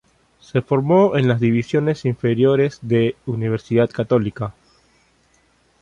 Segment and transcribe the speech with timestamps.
[0.39, 4.51] Se formó en las divisiones inferiores de Universidad Católica.